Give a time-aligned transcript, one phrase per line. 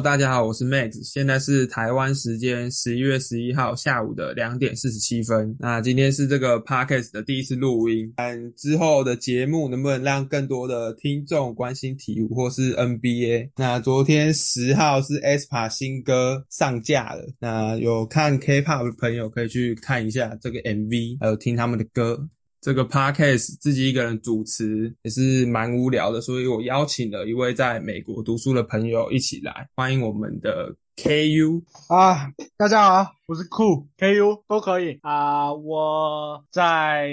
[0.00, 5.56] 大家好，我是 Max，现在是台湾时间十一月十一号下午的两点四十七分。
[5.58, 13.50] 那今天是这个 Podcast 的第一次录音，看之后的节目能不能让更多的听众关心体育或是 NBA。
[13.56, 22.28] 那昨天十号是 aespa 新歌上架了，那有看 K-pop 的朋友可以去看一下这个 MV，还有听他们的歌。
[22.60, 37.10] 这个 podcast 自己一个人主持也是蛮无聊的，所以我邀请了一位在美国读书的朋友一起来，欢迎我们的 KU 啊，大家好，我是酷 KU 都可以啊，我在。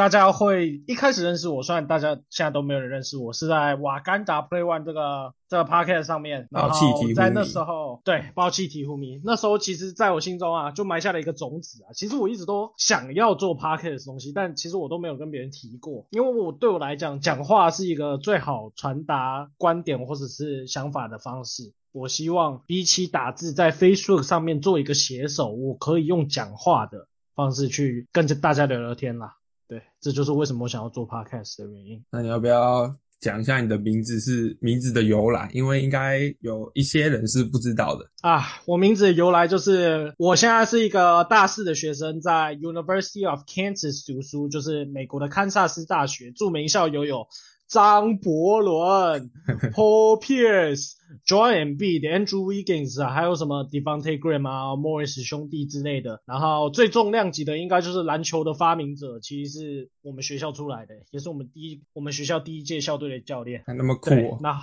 [0.00, 6.74] 大家会一开始认识我，虽然大家现在都没有人认识我，是在瓦干达 Play One 这个这个 Podcast 上面，然后
[7.14, 11.92] 在那时候，对，爆气提呼迷，那时候其实在我心中啊，就埋下了一个种子啊。
[11.92, 21.74] 其实我一直都想要做 Podcast 东西，但其实我都没有跟别人提过，因为我对我来讲，讲话是一个最好传达观点或者是想法的方式。
[21.92, 29.34] 我希望比起打字在 Facebook 上面做一个写手，我可以用讲话的方式去跟着大家聊聊天啦。
[29.70, 32.04] 对，这就是为什么我想要做 podcast 的原因。
[32.10, 35.48] 那你要不要讲一下你的名字是名字的由来？
[35.54, 38.42] 因为应该有一些人是不知道的啊。
[38.66, 47.28] 我名字的由来就是，我现在是一个大四的学生，在 University of Kansas 读书，就是美国的堪萨斯大学，著名校友有。
[47.70, 49.30] 张伯伦、
[49.72, 56.20] Paul Pierce、Joel Embiid、Andrew Wiggins 啊，还有什么 Devonte Graham 啊、Morris 兄弟之类的。
[56.26, 63.62] 然后最重量级的应该就是篮球的发明者，其实是我们学校出来的，也是我们第一我们学校第一届校队的教练。
[63.64, 64.10] 还那么酷？
[64.40, 64.60] 那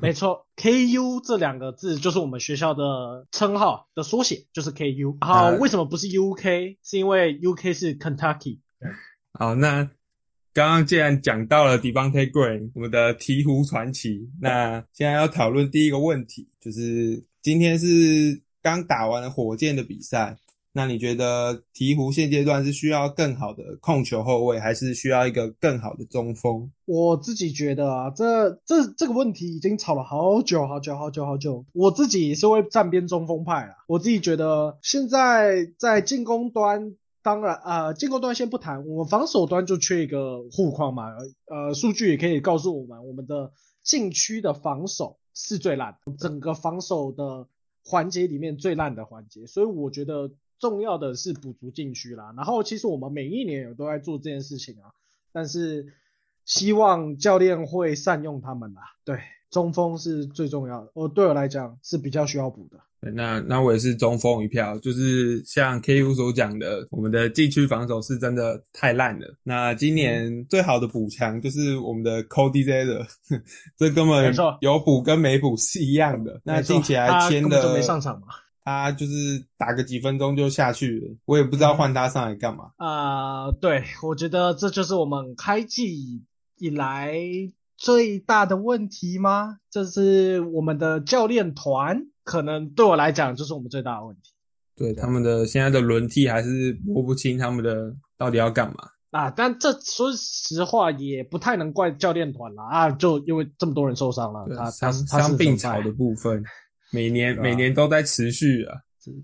[0.00, 5.16] 没错，KU 这两个字就是我们学校的称号的缩写，就是 KU。
[5.20, 6.76] 然后为什么不是 UK？
[6.84, 8.60] 是因为 UK 是 Kentucky。
[9.32, 9.90] 好，那。
[10.56, 20.34] 刚刚既然讲到了 Devonte Green，我们的鹈鹕传奇，那现在要讨论第一个问题，就是今天是刚打完了火箭的比赛，
[20.72, 26.70] 那你觉得鹈鹕现阶段是需要更好的控球后卫，还是需要一个更好的中锋？
[26.86, 36.94] 我自己觉得啊，这这这个问题已经吵了好久好久好久好久，我自己是会站边中锋派啊，我自己觉得现在在进攻端。
[37.26, 41.10] 当然，呃，进攻端先不谈，我们防守端就缺一个护框嘛。
[41.46, 43.50] 呃，数据也可以告诉我们，我们的
[43.82, 47.48] 禁区的防守是最烂，整个防守的
[47.84, 49.44] 环节里面最烂的环节。
[49.48, 52.32] 所以我觉得重要的是补足禁区啦。
[52.36, 54.94] 然后其实我们每一年也都在做这件事情啊，
[55.32, 55.94] 但是
[56.44, 58.82] 希望教练会善用他们啦。
[59.04, 59.18] 对。
[59.56, 62.76] 中锋是最重要的，我对我来讲是比较需要补的。
[63.14, 69.34] 那那我也是中锋一票，就是像 KU 所讲的，我们的禁区防守是真的太烂了。
[69.42, 73.06] 那今年最好的补强就是我们的 Cody Zeller，
[73.78, 76.38] 这根本有补跟没补是一样的。
[76.44, 78.26] 那近期来签的没上场嘛？
[78.62, 82.72] 他就是打个几分钟就下去了，我也不知道换他上来干嘛。
[82.76, 86.22] 啊，对，我觉得这就是我们开季
[86.58, 87.14] 以来。
[87.76, 89.58] 最大的问题吗？
[89.70, 94.32] 这是我们的教练团，可能对我来讲就是我们最大的问题。
[94.74, 98.76] 对他们的现在的轮替还是摸不清他们的到底要干嘛
[99.10, 99.30] 啊？
[99.30, 106.44] 但这说实话也不太能怪教练团了啊，就因为这么多人受伤了，他伤伤病潮的部分，
[106.92, 108.76] 每年每年都在持续啊。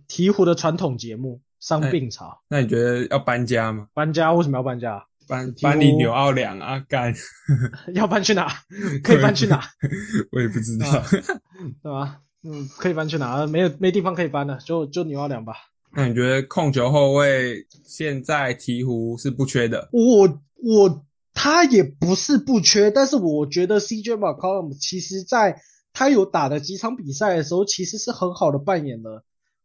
[0.08, 3.88] 鹈鹕的传统节目伤病潮，那你觉得要搬家吗？
[3.92, 5.04] 搬家为什么要搬家？
[5.32, 7.14] 搬搬你纽奥良啊，干
[7.94, 8.46] 要搬去哪？
[9.02, 9.62] 可以搬去哪？
[10.30, 10.86] 我也不知道，
[11.82, 12.20] 对吧？
[12.44, 13.46] 嗯，可以搬去哪？
[13.46, 15.54] 没有没地方可以搬的，就就纽奥良吧。
[15.94, 19.88] 那你觉得控球后卫现在鹈鹕是不缺的？
[19.92, 25.60] 我我他也不是不缺，但是我觉得 CJ McCollum 其实在
[25.92, 29.24] 他有打的几场比赛的时候，其实是很好的扮演了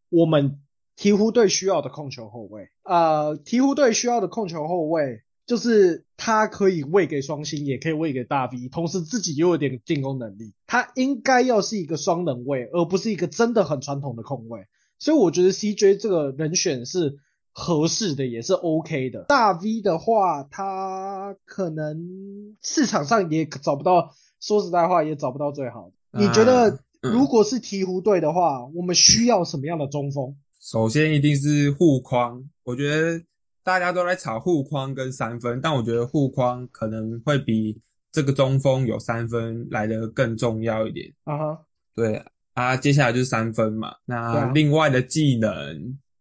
[0.09, 0.59] 我们
[0.97, 2.69] 鹈鹕队需要的控球后卫。
[2.83, 5.23] 呃，鹈鹕队需要的控球后卫。
[5.47, 10.53] 就是他可以喂给双星，也可以喂给大 V，同时自己又有点进攻能力。
[10.67, 14.67] 他应该要是一个双能位，而不是一个真的很传统的控位。
[14.99, 17.19] 所以我觉得 CJ 这个人选是
[17.53, 19.23] 合适的，也是 OK 的。
[19.29, 26.19] 大 V 的话，他可能市场上也找不到，说实在话也找不到最好的。
[26.19, 30.35] 你觉得如果是鹈鹕队的话，我们需要什么样的中锋？
[30.59, 33.23] 首先一定是护框，我觉得。
[33.67, 37.77] 大家都在炒护框跟三分，但我觉得护框可能会比
[38.13, 41.13] 这个中锋有三分来的更重要一点。
[41.25, 41.59] 啊哈，
[41.93, 42.23] 对
[42.53, 43.93] 啊，接下来就是三分嘛。
[44.05, 45.51] 那另外的技能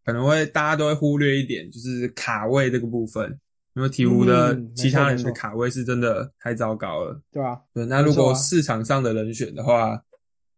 [0.04, 3.38] 可能会大家都会忽略一点，就是卡位这个部分，
[3.76, 7.22] 因为鹈鹕的其他人的卡位是真的太糟糕了。
[7.30, 10.02] 对啊，对，那如果市场上的人选的话，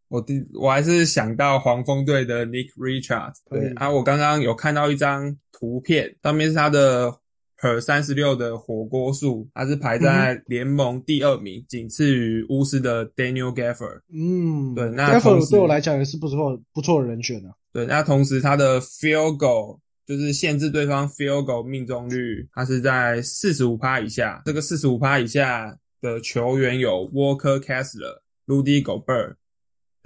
[0.09, 3.37] 我第我还是想到黄蜂队的 Nick Richards。
[3.51, 7.13] 对啊，我刚刚有看到一张图片，上面是他的
[7.59, 14.01] per 三十六的火锅数，他是排在联盟第二名，仅次于巫师的 Daniel Gaffer。
[14.11, 17.53] 嗯，对，那 Gaffer 对我来讲也是不错不错的人选啊。
[17.73, 24.41] 对，那同时他的 field goal 就是限制对方 field goal 命中率，他是在四十五趴以下。
[24.47, 29.35] 这个四十五趴以下的球员有 Walker Kessler、Rudy Gobert。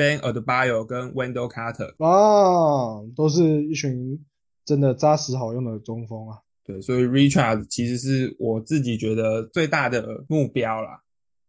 [0.03, 4.19] Ben Adebayo 跟 Wendell Carter 啊，都是一群
[4.65, 6.39] 真的扎实好用的中锋啊。
[6.65, 11.01] 对，所以 Richard 其实是我自己觉得最大的目标啦。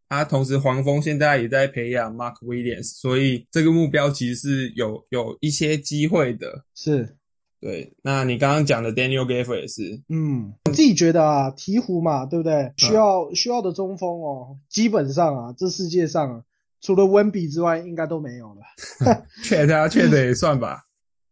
[0.08, 6.64] 他同时黄蜂现在也在培养 Mark Williams，所以这个目标其实是有有一些机会的。
[6.76, 7.18] 是，
[7.60, 7.96] 对。
[8.04, 12.72] 那你刚刚讲的 Daniel Gafford 也是，嗯，我自己觉得啊，鹈鹕嘛，对不对？
[12.78, 16.46] 需要需要的中锋哦，基本上啊，这世界上。
[16.84, 18.62] 除了温比之外，应该都没有了。
[19.42, 20.84] Chat 啊，Chat 也算吧。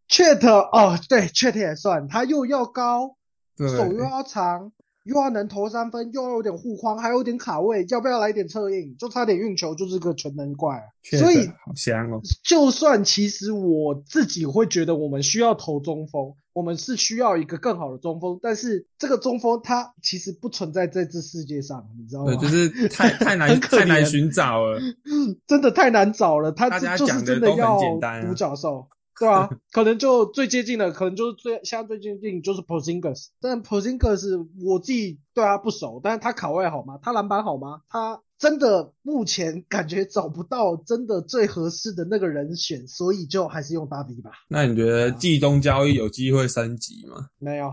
[0.07, 2.07] Chat 哦，对，Chat 也算。
[2.07, 3.17] 他又要高，
[3.57, 4.71] 手又要长，
[5.11, 7.85] 又要能投三分，又要有点护框，还有点卡位。
[7.89, 8.95] 要不要来点策应？
[8.97, 10.81] 就差点运球，就是个全能怪。
[11.03, 12.21] 所以好香哦。
[12.43, 16.33] 就算其实我自己会觉得，我们需要投中锋。
[16.53, 22.35] 我们是需要一个更好的中锋，但是这个中锋他其实不存在在这世界上，你知道吗？
[22.35, 24.77] 对，就是太 太难太难寻找了，
[25.47, 26.51] 真的太难找了。
[26.51, 28.85] 他就是真的要独角兽，
[29.21, 29.49] 对啊？
[29.71, 36.99] 可能就最接近的，可能就是最现在最接近就是 Porzingis，但 Porzingis 我自己对他不熟，但是他卡位好吗？
[37.01, 37.81] 他篮板好吗？
[37.87, 38.21] 他。
[38.41, 44.31] 真的目前感觉找不到真的最合适的那个人选，所以就还是用大 B 吧。
[44.49, 47.27] 那你觉得季中交易有机会升级吗？
[47.37, 47.71] 没有，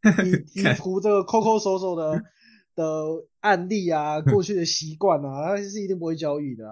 [0.24, 2.22] 以以图这个抠抠搜搜的
[2.74, 2.84] 的
[3.40, 6.64] 案例啊，过去的习惯啊，他是一定不会交易的。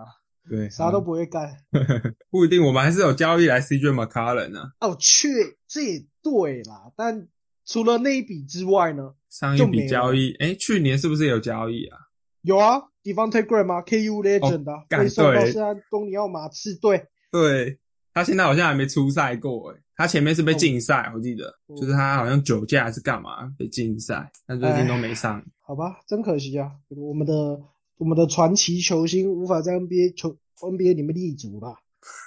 [0.48, 1.48] 对，啥都不会干。
[2.30, 4.72] 不一定，我们还是有交易来 CJ McCollum 啊。
[4.80, 5.28] 哦，确
[5.68, 7.28] 这也对啦，但
[7.66, 9.14] 除了那一笔之外呢？
[9.28, 11.98] 上一笔交易，哎，去年是不是有交易啊？
[12.42, 12.82] 有啊。
[13.02, 17.06] Devonte Graham 啊，KU Legend 啊，被送到圣安东尼奥马刺队。
[17.32, 17.78] 对，
[18.12, 21.50] 他现在好像还没出赛过诶，他前面是被禁赛，我记得，
[21.80, 25.42] 就是他好像酒驾还是干嘛被禁赛，但最近都没上。
[25.62, 27.58] 好吧，真可惜啊，我们的
[28.00, 31.76] 我们的传奇球星无法在 NBA 球 NBA 里面立足了。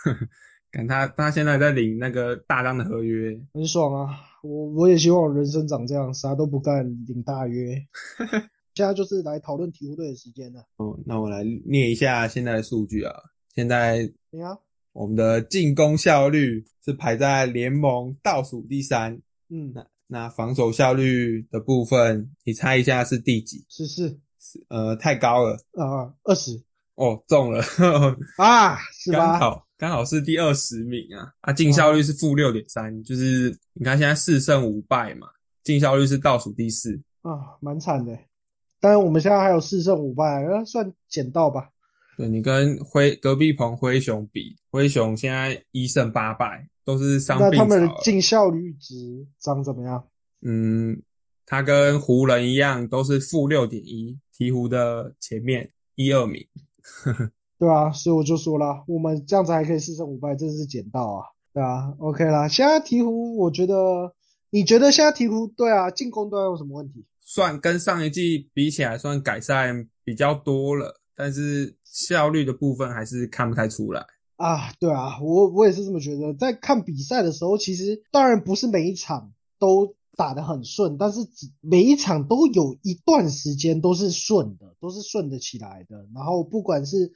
[0.71, 4.19] 看他他现在在领那个大张的合约，很爽啊！
[4.43, 7.75] 我我也希望人生长这样，啥都不干领大约。
[8.75, 10.63] 现在就是来讨论鹈鹕队的时间了。
[10.77, 13.11] 哦，那我来念一下现在的数据啊。
[13.55, 14.61] 现在，你好，
[14.91, 19.19] 我们的进攻效率是排在联盟倒数第三。
[19.49, 23.65] 嗯，那那防守效率的部分，你猜一下是第几？
[23.69, 24.19] 十四。
[24.69, 25.53] 呃，太高了。
[25.73, 26.61] 啊，二十。
[26.95, 27.63] 哦，中了。
[28.37, 29.17] 啊，是吧？
[29.17, 31.31] 刚好刚好是第二十名啊。
[31.41, 35.27] 啊，进效率是负六点三，就是你看现在四胜五败嘛，
[35.63, 37.01] 进效率是倒数第四。
[37.21, 38.17] 啊，蛮惨的。
[38.79, 41.69] 但是我们现在还有四胜五败，算捡到吧？
[42.15, 47.49] 对你跟灰隔壁棚灰熊比，灰熊现在一胜八败，都是伤病。
[47.49, 50.05] 那他们的进效率值长怎么样？
[50.41, 51.01] 嗯，
[51.45, 56.45] 他跟湖人一样，都是负六点一，鹈鹕的前面一二名。
[57.59, 61.25] 对啊，所以我就说了，我们这样子还可以四胜五败，真是捡到啊！
[61.53, 62.47] 对啊，OK 啦。
[62.47, 64.13] 现在鹈鹕，我觉得，
[64.49, 67.05] 你觉得现在鹈鹕对啊，进攻端有什么问题？
[67.21, 74.73] 算跟上一季比起来，算改善比较多了，但是效率的部分还是看不太出来啊。
[74.77, 76.33] 对啊，我我也是这么觉得。
[76.33, 81.19] 在看比赛的时候，其实当然不是每一场都打得很顺，但是
[81.61, 86.07] 每一场都有一段时间都是顺的，都是顺得起来的。
[86.13, 87.13] 然后不管是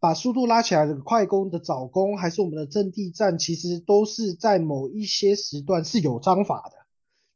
[0.00, 6.86] 把速度拉起来的快攻的早攻，还是我们的阵地战，其实都是在某一些时段是有章法的。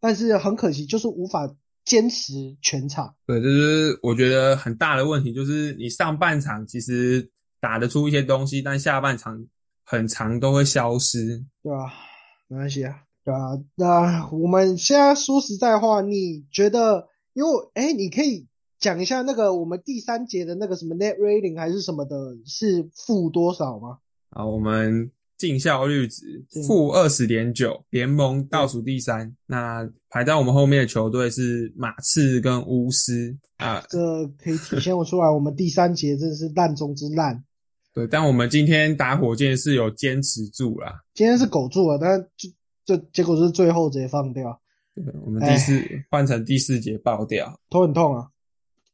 [0.01, 1.55] 但是很可惜，就是无法。
[1.85, 9.47] 坚持全场，对，就是我觉得很大的问题，就是你上半场其实打得出一些东西，但下半场
[9.85, 11.91] 很长都会消失，对啊？
[12.47, 12.95] 没关系啊，
[13.29, 13.51] 对啊。
[13.75, 18.47] 那我们现在说实在话，你觉得，因为哎，你可以
[18.79, 22.17] 讲一下那个我们第三节的那个什么 net rating 还是什么的，
[22.47, 23.99] 是负多少吗？
[24.31, 25.11] 啊，我们。
[25.39, 29.37] 净效率值负二十点九，联盟倒数第三。
[29.47, 37.45] 那排在我们后面的球队是马刺跟巫师啊，这可以体现我出来，我们第三节真的是烂中之烂。
[37.95, 42.49] 对，但我们今天打火箭是有坚持住啦，今天是苟住了，但就
[42.89, 44.59] 这结果是最后直接放掉。
[44.95, 45.79] 对，我们第四
[46.11, 48.29] 换成第四节爆掉，头很痛啊。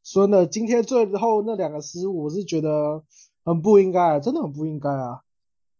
[0.03, 3.05] 说呢，今天最后那两个失误，我是觉得
[3.45, 5.21] 很不应该，真的很不应该啊。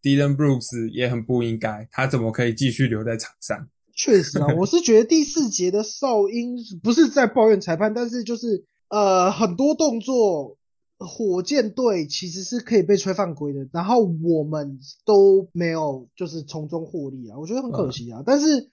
[0.01, 3.67] Dylan Brooks 也很不应该，他怎么可以继续留在场上？
[3.93, 10.55] 确实啊， 我是觉得第四节的哨音不是在抱怨裁判，但是就是呃很多动作，
[10.97, 18.23] 火箭队其实是可以被吹犯规的，然后我们都没有就是从中获利啊，我觉得很可惜啊。
[18.25, 18.71] 但是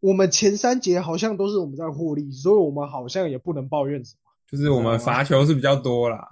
[0.00, 4.20] 我们前三节好像都是我们在获利，所以我们好像也不能抱怨什么。
[4.50, 6.28] 就是我们罚球是比较多啦，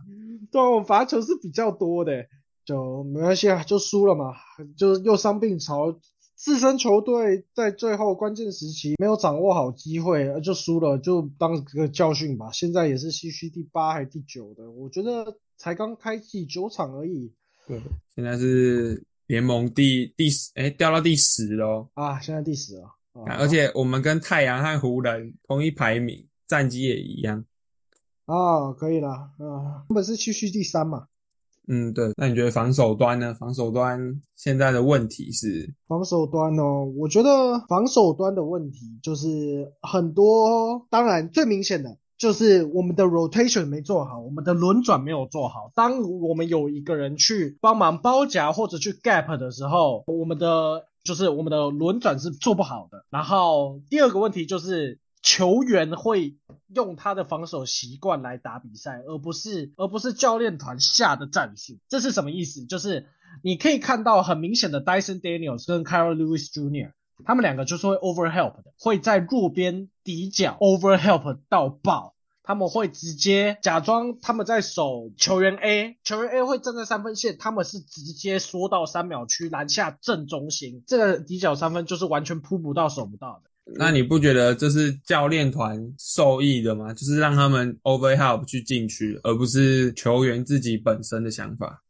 [0.51, 2.27] 对，我们罚球是比较多的，
[2.65, 4.35] 就没关系啊，就输了嘛，
[4.77, 5.99] 就又伤病潮。
[6.43, 12.51] 自身球队在最后关键时期没有掌握好机会，就输了，就当个教训吧。
[12.51, 17.33] 现在也是西区第八还是第九的，我觉得才刚开季九场而已。
[17.69, 17.81] 对，
[18.17, 21.89] 现在是联盟第第十，哎，掉到第十喽。
[21.95, 22.91] 啊，现在第十了。
[23.25, 27.45] 而且我们跟太阳和湖人同一排名，战绩也一样。
[28.25, 29.11] 啊，可以了。
[29.11, 31.07] 啊，他们是西区第三嘛。
[31.69, 33.35] 嗯，对，那你觉得防守端呢？
[33.35, 45.71] 防守端现在的问题是防守端哦，我觉得防守端的问题就是很多，当然最明显的就是我们的 rotation 没做好，我们的轮转没有做好。
[45.75, 53.05] 当我们有一个人去帮忙包夹或者去 gap 的时候，我们的就是我们的轮转是做不好的。
[53.11, 56.37] 然后第二个问题就是球员会。
[56.75, 61.77] 用他的防守习惯来打比赛，而不是而不是教练团下的战术。
[61.87, 62.65] 这是什么意思？
[62.65, 63.09] 就是
[63.43, 66.93] 你可以看到很明显的 Dyson Daniels 跟 Carl Lewis Jr.
[67.27, 72.15] 他们两个就是会 overhelp 的，会在弱边底角 overhelp 到爆。
[72.43, 83.51] 他们会直接假装他们在守球员 A，球员 A 会站在三分线，他们是直接缩到三秒区篮下正中心，这个底角三分就是完全扑不到、守不到的。
[83.65, 86.93] 那你不觉得这是教练团受益的吗？
[86.93, 91.83] 就是让他们 overhelp 去禁区，而不是球员自己本身的想法。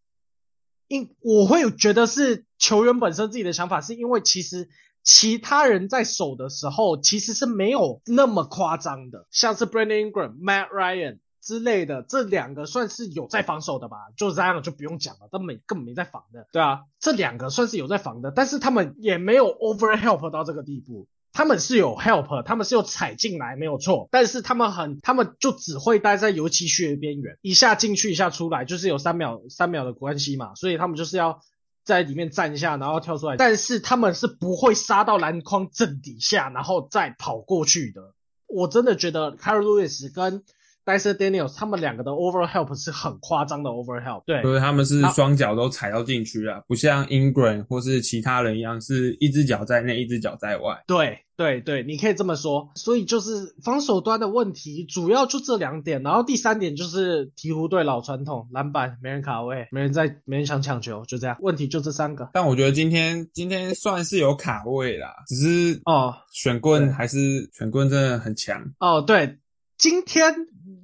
[0.88, 4.68] 因我会觉得是球员本身自己的想法，是因为其实
[5.02, 13.96] 其他人在守的时候其实是没有那么夸张的，像是 Brandon Ingram、Matt Ryan 之类的，这两个算是有在防守的吧？
[14.16, 21.08] 就 Zion 就不用讲了，他们根本没在防的，对啊，这两个算是有在防的，但是他们也没有 overhelp 到这个地步。
[21.32, 31.40] 他们是有 help，他们是有踩进来没有错，但是他们很，他们就只会待在油漆区的边缘，一下进去一下出来，就是有三秒三秒的关系嘛，所以他们就是要
[31.84, 38.14] 在里面站一下，然后跳出来，但是他们是不会杀到篮筐正底下，然后再跑过去的。
[38.46, 40.44] 我真的觉得 Carl Lewis 跟
[40.84, 50.82] Dyson Daniels 他们两个的 overhelp 是很夸张的 overhelp，对，所以他们是双脚都踩到禁区了，不像 Ingram 或是其他人一样是一只脚在内，一只脚在外。
[50.86, 52.70] 对对对，你可以这么说。
[52.74, 56.02] 所以就是防守端的问题，主要就这两点。
[56.02, 61.36] 然后第三点就是鹈鹕队老传统，篮板没人卡位，没人在，没人想抢球，就这样。
[61.40, 62.28] 问题就这三个。
[62.32, 69.00] 但我觉得今天今天算是有卡位啦，只是哦，选棍还是选棍真的很强哦。
[69.00, 69.38] 对，
[69.78, 70.34] 今天。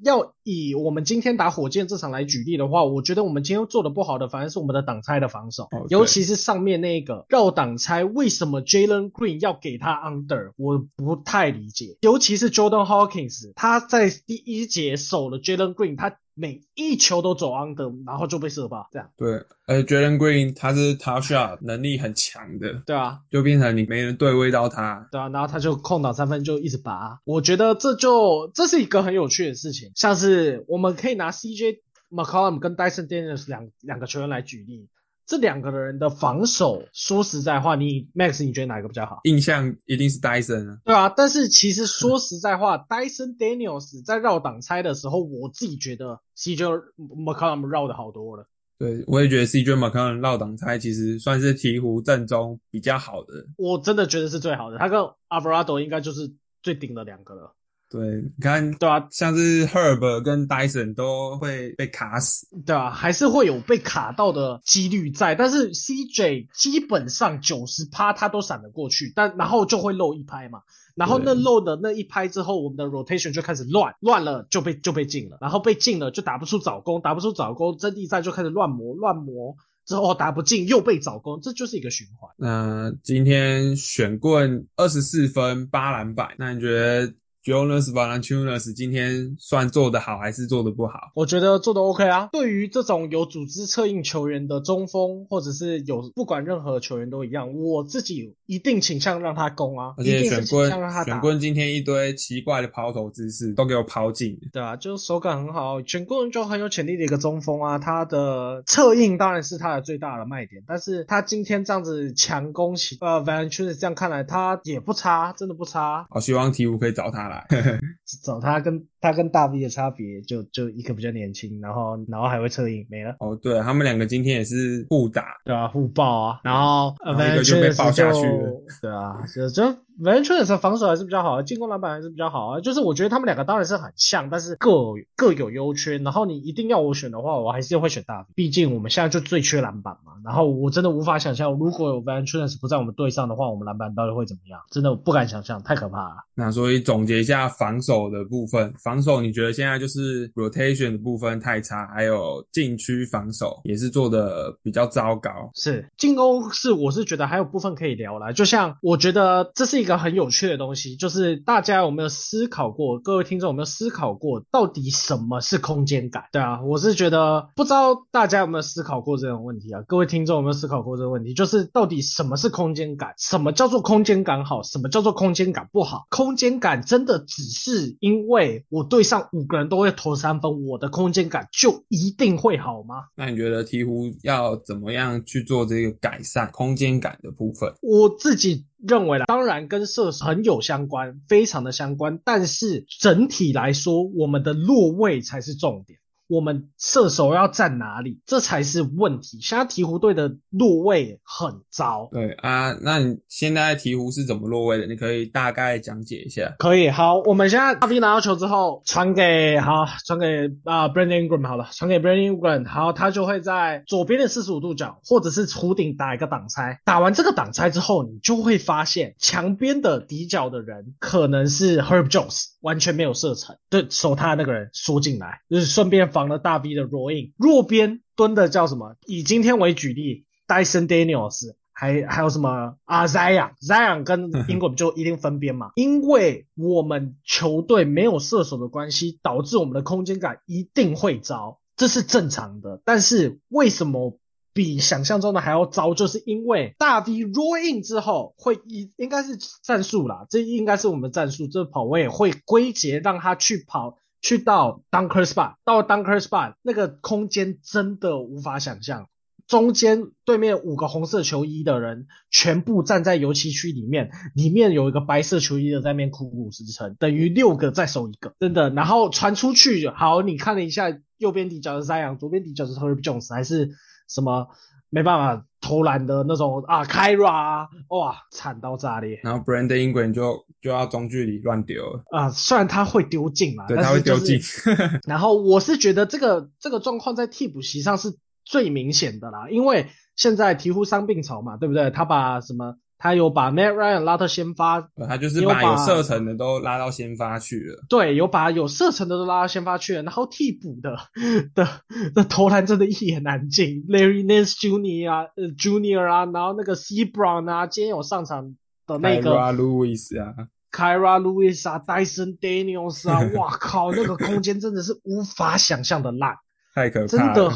[0.04, 10.52] 要以我们今天打火箭这场来举例的话，我觉得我们今天做的不好的反而是我们的挡拆的防守，尤其是上面那个绕挡拆，为什么 Jalen Green 要给他 under？
[10.56, 16.16] 我不太理解，尤其是 Jordan Hawkins，他在第一节守了 Jalen Green，他。
[16.38, 19.10] 每一球都走 under，然后就被射爆，这样。
[19.16, 27.20] 对，而且 Jalen Green 他是 top shot 能力很强的，对啊，就变成你没人对位到他，对啊，然后他就空档三分就一直拔。
[27.24, 31.80] 我觉得这就这是一个很有趣的事情，像是我们可以拿 CJ
[32.10, 34.88] McCollum 跟 Dyson Daniels 两两个球员来举例。
[35.28, 39.20] 这两个人的防守，说实在话，你 Max 你觉得哪个比较好？
[39.24, 40.78] 印象一定是 Dyson 啊。
[40.86, 48.46] 对啊，但是其实说实在话，Dyson Daniels 在绕挡拆的时候，我自己觉得 CJ McCollum 绕的好多了。
[48.78, 53.44] 对，我也觉得 CJ McCollum 绕挡拆其实算是鹈鹕阵中比较好的。
[53.58, 56.32] 我真的觉得是最好的，他跟 Alvarado 应该就是
[56.62, 57.54] 最顶的两个了。
[57.90, 70.60] 对，你看，对啊，像是 Herb 跟 Dyson 都会被卡死，对啊，还是会有被卡到的几率在，但是 CJ 基本上九十趴他都闪得过去，但然后就会漏一拍嘛，
[70.96, 82.30] 然后那漏的那一拍之后，我们的 rotation 就开始乱，乱了就被就被禁了，然后被禁了就打不出早攻，打不出早攻，阵地战就开始乱磨乱磨，之后打不进又被早攻，这就是一个循环。
[82.36, 87.14] 那今天选棍二十四分八篮板，那你觉得？
[87.44, 91.12] Jonas Valanciunas 今天算做得好还是做得不好？
[91.14, 92.28] 我觉得做的 OK 啊。
[92.32, 107.78] 对于这种有组织策应球员的中锋，或者是有不管任何球员都一样，我自己一定倾向让他攻啊，而且选棍选选棍今天一堆奇怪的抛投姿势都给我抛进，对啊，就是手感很好，选棍就很有潜力的一个中锋啊。
[107.78, 116.06] 他的策应当然是他的最大的卖点，但是他今天这样子强攻起呃 Valanciunas 这样看来他也不差，真的不差。
[116.10, 117.46] 好希望鹈鹕可以找他来。
[118.24, 123.14] 找他跟他跟大 V 的差别，就就一个比较年轻，然后然后还会侧影，没了。
[123.20, 129.87] 哦，对他们两个今天也是互打，对啊，互爆啊，然后一个就被爆下去了，对啊，就就。
[130.00, 132.60] V a n c u 防守还是比较好，进攻篮板还是比较好啊。
[132.60, 134.70] 就是我觉得他们两个当然是很像，但是各
[135.16, 135.98] 各有优缺。
[135.98, 140.12] 然后你一定要我选的话，我还是会选大毕竟我们现在就最缺篮板嘛。
[140.24, 144.60] 然后我真的无法想象，如果有 v a n c u 不在我们队上的话，我们篮板到底会怎么样？
[144.70, 146.16] 真的不敢想象，太可怕了。
[146.34, 155.30] 那所以总结一下防守的部分，防守 你觉得现在就是 rotation 的部分太差，还有禁区防守也是做的比较糟糕。
[155.54, 160.68] 是进攻是我是觉得还有部分可以聊了，就像我觉得这是一个很有趣的东西。
[160.68, 162.98] 东西就是大家有没有思考过？
[162.98, 166.24] 各位听众有没有思考过，到底什么是空间感？
[166.30, 169.80] 对啊，我是觉得不知道大家有没有思考过这种问题啊？
[169.88, 171.32] 各位听众有没有思考过这个问题？
[171.32, 173.14] 就是到底什么是空间感？
[173.16, 174.62] 什么叫做空间感好？
[174.62, 176.06] 什么叫做空间感不好？
[176.10, 183.04] 空间感真的只是因为我对上五个人都会投三分，我的空间感就一定会好吗？
[183.16, 187.72] 那你觉得鹈鹕要怎么样去做这个改善空间感的部分？
[187.80, 188.66] 我自己。
[188.78, 192.20] 认为啦，当然跟射手很有相关，非常的相关。
[192.24, 195.98] 但是整体来说，我们的落位才是重点。
[196.28, 199.38] 我们射手要站哪里，这才是问题。
[199.40, 202.10] 现在鹈鹕队的落位很糟。
[202.12, 204.86] 对啊，那你现在鹈鹕是怎么落位的？
[204.86, 206.54] 你可以大概讲解一下。
[206.58, 216.80] 可以，好，我们现在大 V 拿到球之后，传给好，传给啊 Brandon Ingram 好了，传给 Brandon Ingram，好，他就会在左边的四十五度角，或者是弧顶打一个挡拆。
[216.84, 226.08] 打完这个挡拆之后，你就会发现墙边的底角的人可能是 Herb Jones，完全没有射程，对守他那个人缩进来，就是顺便。
[226.18, 228.96] 防了大 V 的 Roin，弱边蹲的叫什么？
[229.06, 235.70] 以今天为举例，Dyson Daniels，还还有什么啊？Zion，Zion 跟英国就一定分边嘛？
[235.76, 242.82] 因为我们球队没有射手的关系，导致我们的空间感一定会糟，这是正常的。
[242.84, 244.18] 但是为什么
[244.52, 245.94] 比想象中的还要糟？
[245.94, 253.98] 就是因为大 V Roin 之后会一应该是战术啦，这应该是我们的战术，这跑位会归结让他去跑。
[254.20, 259.08] 去到 Dunker Spot，到 Dunker Spot 那个空间真的无法想象，
[259.46, 268.70] 中间对面五个红色球衣的人全部站在油漆区里面，里面有一个白色球衣的在那边苦苦支撑，等于六个再守一个，真的。
[268.70, 273.70] 然后传出去，好，你看了一下右边底角是 Zion，左边底角是 Herb Jones，还是
[274.08, 274.48] 什么？
[274.90, 279.20] 没办法投篮的那种啊，Kyra，哇，惨到炸裂。
[279.22, 284.40] 然后 Brandon Ingram 就就要中距离乱丢啊，虽然他会丢进嘛，对，他会丢进。
[285.06, 291.90] 然后我是觉得这个这个状况在替补席上是最明显的啦，因为现在鹈鹕伤病潮嘛，对不对？
[291.90, 292.76] 他把什么？
[292.98, 297.84] 他有把 Matt Ryan 拉到先发，他就是把有射程的都拉到先发去了。
[297.88, 300.96] 对，有把有射程的都拉到先发去了，然后替补的
[301.54, 301.68] 的
[302.14, 308.56] 的投篮真的一言难尽，Larry Nance Junior 啊，Junior 啊，然后那个 C Brown 啊，今天有上场
[308.86, 310.34] 的那个 Kyra Lewis 啊
[310.72, 316.36] ，Kyra Lewis 啊，Dyson Daniels 啊， 哇靠，那个空间真的是无法想象的烂，
[316.74, 317.50] 太可怕，真的。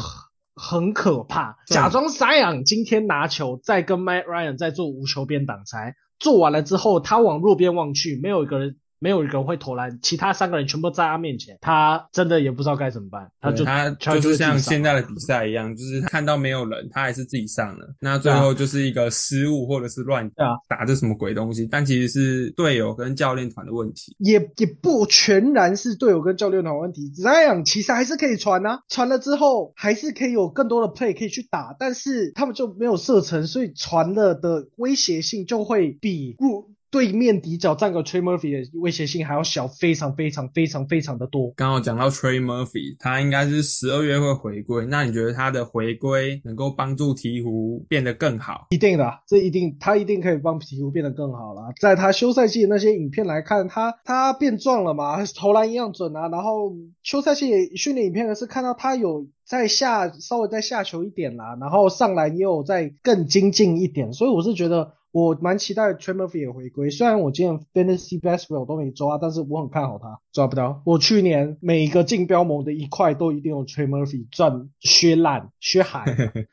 [0.55, 8.77] 很可怕，假装 Zion 今天拿球，在跟 Matt Ryan 在做无球边挡拆，做完了之后，他往弱边望去，没有一个人。
[9.03, 13.29] 没有一个人会投篮，其他三个人全部在他面前，他真的也不知道该怎么办。
[13.41, 17.93] 他就他就是像现在的比赛一样，就是看到没有人，他还是自己上了。
[17.99, 21.67] 那最后就是一个失误或者是乱打，打这什么鬼东西？
[21.69, 27.11] 但其实是队友跟教练团的问题，也也不全然是队友跟教练团问题。
[27.13, 36.71] 这样其实还是可以传啊，传了之后还是可以有更多的 play 可以去打，但是他们就没有射程，所以传了的威胁性就会比入。
[36.93, 41.51] 对面底角站个 Trey Murphy 的威胁性还要小，非常非常非常非常的多。
[41.55, 44.85] 刚好讲到 Trey Murphy，他应该是十二月会回归。
[44.85, 48.67] 那你觉得他的回归能够帮助鹈鹕变得更好？
[48.69, 51.73] 一定的，这一定他一定可以帮鹈鹕变得更好了。
[51.81, 56.29] 在他休赛季的那些影片来看，他他变壮了嘛，投篮一样准啊。
[56.29, 64.13] 然后休赛季训练影片呢是看到他有在下稍微在下球一点啦，然后上篮也有在更精进一点。
[64.13, 64.93] 所以我是觉得。
[65.13, 66.89] 我蛮期待 Trey Murphy 也回归。
[66.89, 70.19] 虽然我今年 Fantasy Basketball 都没抓，但是我很看好他。
[70.31, 76.03] 抓不到，我去年每一个竞标盟的一块都一定有 Trey Murphy 赚削烂削海。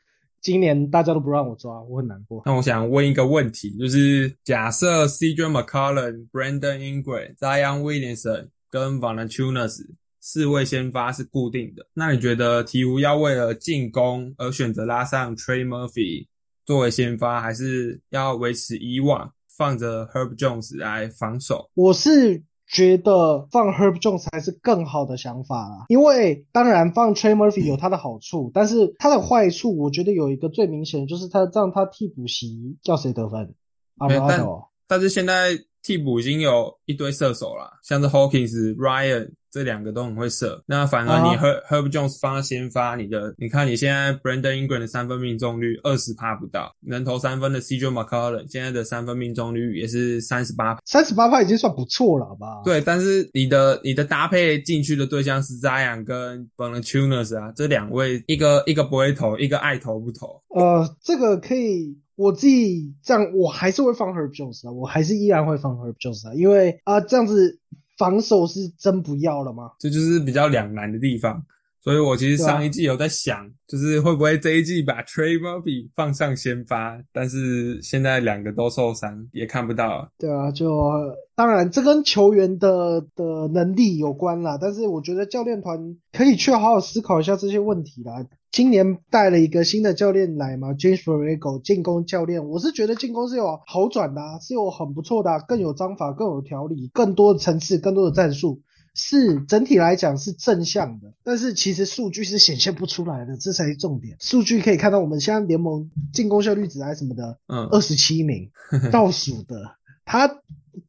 [0.41, 2.43] 今年大家都不让我抓，我很难过。
[2.45, 9.87] 那我想问一个问题，就是假设 CJ McCollum、Brandon Ingram、Zion Williamson 跟 Valanciunas
[10.19, 16.27] 四位先发是固定的，那你觉得鹈鹕要为了进攻而选择拉上 Trey Murphy
[16.65, 21.69] 作为先发，还是要维持以往放着 Herb Jones 来防守？
[21.73, 22.43] 我是。
[22.73, 33.53] 觉得放 Herb Jones 才是更好的想法啦，因为当然放 Trey Murphy 有他的好处，但是他的坏处，我觉得有一个最明显的，就是他让他替补席叫谁得分？
[33.97, 34.47] 阿布但
[34.87, 35.49] 但是现在
[35.83, 39.33] 替补已经有一堆射手了，像是 Hawkins、Ryan。
[39.51, 52.61] 这两个都很会射，那反而你 Herb Herb Jones 放先发，你的你看你现在 Brandon Ingram 的三分命中率二十趴不到，能投三分的 CJ McCollum 现在的三分命中率也是三十八，三十八趴已经算不错了，好不好？
[52.63, 60.41] 对，但是你的你的搭配进去的对象是 Zion 跟 b o n a t u n e s 啊，这两位一个一个不会投，一个爱投不投。
[60.55, 67.59] 呃，这个可以我自己这样，我还是会放 Herb Jones 啊，我还是依然会放 Herb Jones 啊，因为啊这样子。
[68.01, 69.73] 防守是真不要了吗？
[69.77, 71.45] 这就是比较两难的地方，
[71.83, 80.09] 所以我其实上一季有在想，就是会不会这一季把 Trey Murphy 放上先发，但是现在两个都受伤，也看不到。
[80.17, 80.91] 对啊，就
[81.35, 88.25] 当然这跟球员的的能力有关啦，但是我觉得教练团可以去好好思考一下这些问题啦。
[88.51, 98.59] 今年带了一个新的教练来嘛，James Borrego 进攻教练，我是觉得进攻是有好转的，是有很不错的，更有章法，更有条理，更多的层次，更多的战术，
[98.93, 101.13] 是整体来讲是正向的。
[101.23, 104.17] 但是其实数据是显现不出来的，这才是重点。
[104.19, 108.51] 数据可以看到，我们现在联盟进攻效率值还是什么的，嗯，二十七名，
[108.91, 109.77] 倒数的。
[110.03, 110.29] 他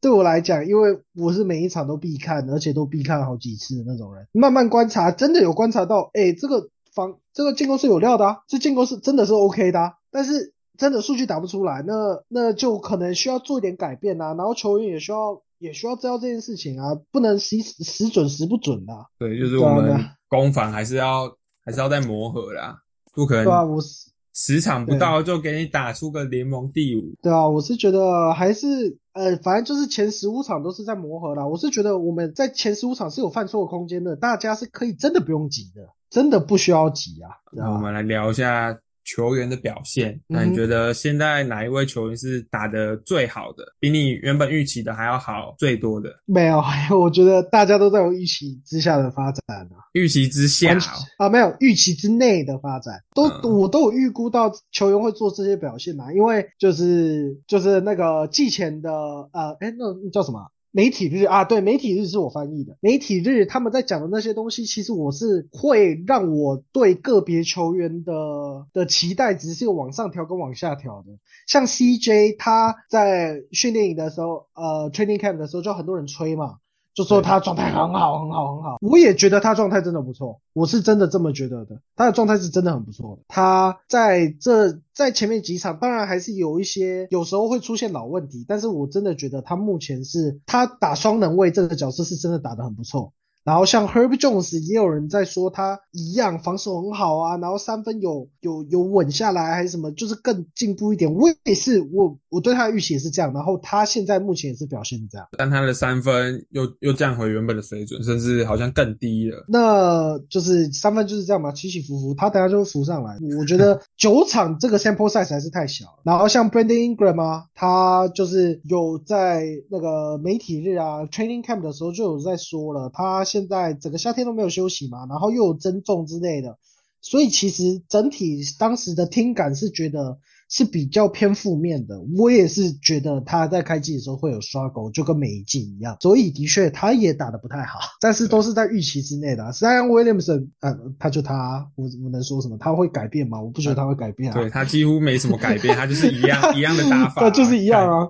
[0.00, 6.70] 对我来讲，因为我是每一场都必看，而且都必看好几次的那种人，慢慢观察，真的有观察到，哎，这个。
[6.94, 18.92] 防这个进攻是有料的啊，这进攻是真的是 OK 的，但是真的数据打不出来，那那就可能需要做一点改变啊，然后球员也需要也需要知道这件事情啊，不能时时准时不准的。
[19.18, 21.32] 对，就是我们攻防还是要
[21.64, 22.78] 还是要再磨合啦，
[23.12, 23.44] 不可能。
[23.44, 27.14] 对啊，我是十场不到就给你打出个联盟第五。
[27.22, 31.46] 对啊，我是觉得还是呃，反正就是前十五场都是在磨合啦。
[31.46, 35.88] 我是觉得我们在前十五场是有犯错的空间的，大家是可以真的不用急的。
[36.10, 37.40] 真的不需要急啊！
[37.52, 38.78] 那我们来聊一下
[39.14, 40.18] 球员的表现。
[40.26, 46.10] 那你觉得现在哪一位球员是打的最好的，比你原本预期的还要好最多的？
[46.24, 46.62] 没有，
[46.98, 49.76] 我觉得大家都在有预期之下的发展啊。
[49.92, 50.78] 预期之下
[51.18, 56.12] 啊，没有预期之内的发展，都我都有预估到球员会做这些表现嘛。
[56.12, 58.90] 因为就是就是那个季前的
[59.32, 60.40] 呃，哎，那叫什么？
[60.72, 62.76] 媒体日啊，对，媒体日是我翻译的。
[62.80, 71.12] 媒体日他们在讲的那些东西，其实我是会让我对个别球员的的期待值是有往上调跟往下调的。
[71.46, 76.56] 像 CJ 他在训练营的时候，呃，training camp 的时候，就很多人吹嘛。
[76.94, 78.76] 就说他状态很好，很好，很好。
[78.80, 81.80] 我也觉得他状态真的不错，我是真的这么觉得的。
[81.96, 83.22] 他的状态是真的很不错的。
[83.28, 93.12] 他在这在前面几场，当然还是有一些，有时候会出现老问题，但是我真的觉得他目前是他打双能位这个角色是真的打得很不错。
[93.44, 101.12] 然后像 Herb Jones 也有人在说他一样防守很好啊，然后三分有有有稳下来还是什么，就是更进步一点。
[101.12, 103.32] 我也是，我我对他的预期也是这样。
[103.32, 109.44] 然后他现在目前也是表现这样，但他的三分又又降回原本的水准，甚至好像更低了。
[109.48, 113.18] 那就是三分就是这样嘛，起起伏伏，他等下就会浮上来。
[113.40, 115.86] 我觉得 九场这个 sample size 还是太小。
[116.04, 123.24] 然后像 Brandon Ingram 啊，他就是有在那个媒体日啊 training camp 的时候就有在说了，他。
[123.32, 126.58] 现在整个夏天都没有休息嘛，然后又有增重之类的，
[127.00, 130.18] 所以其实整体当时的听感是觉得
[130.50, 131.98] 是比较偏负面的。
[132.18, 135.96] 我也是觉得他在开机的时候会有刷狗，就跟每一季一样。
[136.00, 139.44] 所以的确他也打的不太好， 但是都是在预期之内的。
[139.44, 139.50] 啊。
[139.52, 142.58] 虽然 Williamson，呃，他就他，我我能说什么？
[142.58, 143.40] 他会改变吗？
[143.40, 144.34] 我不觉得他会改变啊。
[144.38, 148.06] 对他几乎没什么改变，他就是一样 一样的打法，就是一样啊。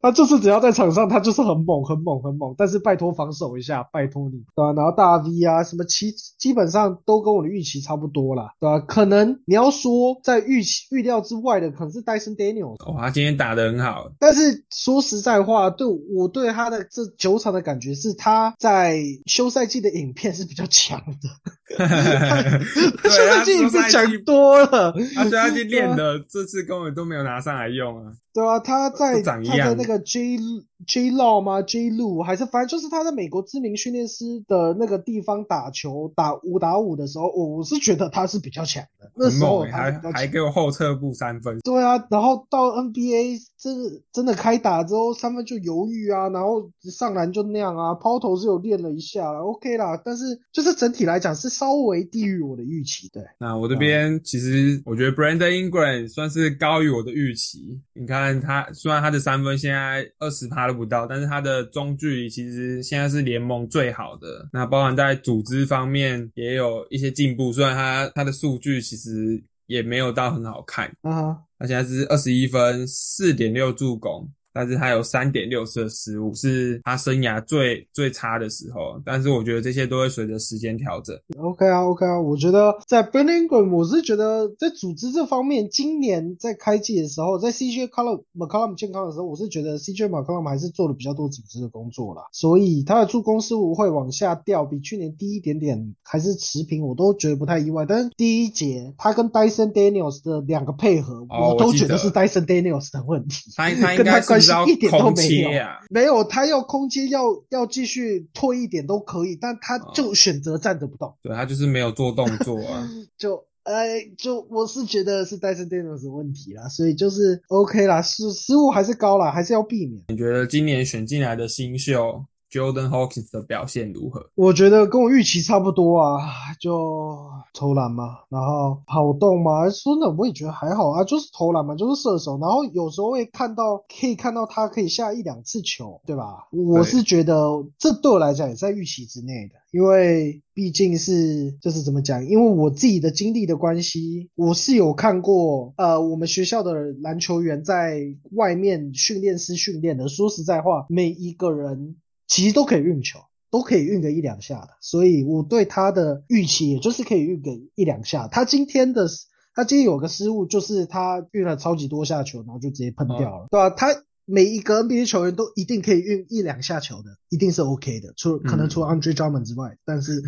[0.00, 2.54] 他就是只要在场上，他就是很猛、很猛、很猛。
[2.56, 4.72] 但是拜托防守一下，拜托你，对吧？
[4.72, 8.80] 然后大 V 啊，什么其基本上都跟我的预期差不多啦，对吧？
[8.80, 12.74] 可能你要说在预期预料之外的，可能是戴森 Daniel。
[12.84, 14.10] 哦，他今天打得很好。
[14.18, 21.28] 但是说实在话，对我对他的这九场的感觉是他在休赛季的影片是比较强的。
[21.78, 28.12] 对休赛啊，季已经休赛季讲多了，他现在去练的这次根本都没有拿上来用啊。
[28.34, 30.36] 对啊，他在他在那个 J
[30.86, 39.10] J Law 吗？J Lu 还是反正就是他在美国知名训练师的那个地方打球，打五打五的时候，我我是觉得他是比较强的。
[39.14, 39.90] 那时候还。
[40.14, 53.22] 还给我后撤步三分，对啊，然后到 NBA 真的真的开打之后，三分就犹豫啊，然后上篮就那样啊，抛投是有练了一下啦 OK 啦，但是就是整体来讲是稍微低于我的预期，对。
[53.38, 57.80] 那我这边其实我觉得 Brandon Ingram 算是高于我的预期。
[57.92, 64.48] 你看他虽然他的三分现在二十趴都不到，但是他的中距离其实现在是联盟最好的。
[64.52, 70.86] 那包含在组织方面也有一些进步，虽然他他的数据其实也没有到很好看。
[71.02, 79.00] 啊哈，他现在是二十一分，四点六助攻，但是他有三点六次的失误，是他生涯最最差的时候。
[79.04, 81.16] 但是我觉得这些都会随着时间调整。
[81.38, 88.74] OK 啊，OK 啊，我觉得在 b e n i n g r a m 我是觉得在组织这方面，今年在开季的时候，在 CJ Column McCollum
[88.74, 97.86] 健康的时候，我是觉得 CJ McCollum 还是做了比较多组织的工作啦，所以他的助攻失误会往下掉，比去年低一点点，还是持平，我都觉得不太意外。
[97.86, 103.52] 但是第一节他跟 Dyson Daniels 的两个配合，哦我都觉得是 Dyson Daniels 的问题。
[103.56, 105.80] 他他 应跟他该一点都没有啊？
[105.90, 111.14] 没有，他要空接要要继续退一点都可以，但他哦就选择站着不动。
[111.22, 112.88] 对他就是没有做动作啊。
[113.18, 120.02] 就哎，就我是觉得是戴森电脑的问题啦，所以就是 OK 啦，失失误还是高啦，还是要避免。
[120.08, 124.30] 你觉得今年选进来的新秀 Jordan Hawkins 的表现如何？
[124.34, 126.18] 我觉得跟我预期差不多啊，
[126.60, 136.48] 就投篮嘛，然后跑动嘛，说呢我也觉得还好啊，就是投篮嘛，就是射手，然后有时候会看到可以看到他可以下一两次球，对吧？
[136.50, 148.00] 我是觉得这对我来讲也在预期之内的，因为毕竟是就是怎么讲，因为我自己的经历的关系，我是有看过呃我们学校的篮球员在
[148.32, 151.96] 外面训练师训练的，说实在话，每一个人
[152.30, 153.18] 其实都可以运球。
[153.52, 158.28] 都可以运个一两下的，所以我对他的预期也就是可以运个一两下。
[158.28, 159.08] 他今天的
[159.56, 163.88] 他今天有个失误，就是他运了超级多下球，然后就直接喷掉了，对吧、他
[164.24, 170.22] 每一个 NBA 球员都一定可以运一两下球的，一定是 OK 的，除可能除了 Andre Drummond 之外，但是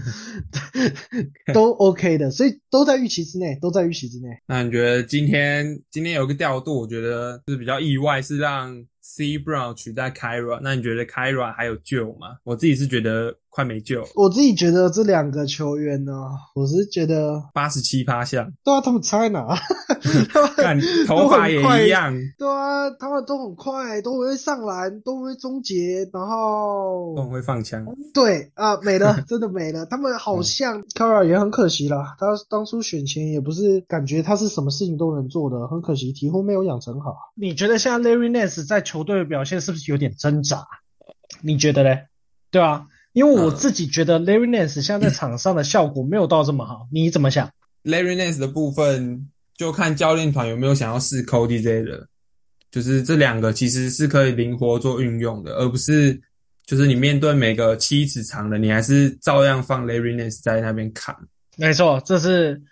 [1.54, 4.30] 都 OK 的，所以都在预期之内，都在预期之内。
[4.48, 10.60] 那你觉得今天今天有个调度，我觉得是比较意外，是让 C Brown 取代 Kyra。
[10.62, 12.38] 那你觉得 Kyra 还有救吗？
[12.44, 16.12] 我自己是觉得快没救，我自己觉得这两个球员呢，
[16.54, 19.46] 我是觉得，八十七趴像，对啊，他们差在哪？
[20.56, 27.84] 看 头发也一样，对啊，他们都很快，都会上篮，都会终结，然后都很会放枪。
[28.14, 29.84] 对啊，没了，真的没了。
[29.84, 37.14] 他们好像 Kara 也很可惜啦，他当初选前也不是感觉他是什么事情都能做的，很可惜，几乎没有养成好。
[37.34, 40.66] 你觉得现在 Larry Nance 在球队的表现是不是有点挣扎？
[41.42, 42.06] 你觉得嘞？
[42.50, 47.50] 对啊，因为我自己觉得 Larry Nance 现在在场上的效果没有到这么好，你怎么想
[47.84, 52.08] ？Larry Nance 的部分就看教练团有没有想要试 Cody 的，
[52.70, 56.18] 就是这两个其实是可以灵活做运用的，而不是
[56.64, 61.14] 就是你面对每个七尺长的，你还是照样放 Larry Nance 在那边砍。
[61.56, 62.62] 没错，这是